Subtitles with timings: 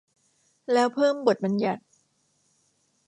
[0.71, 1.83] แล้วเพิ่มบทบัญญัติ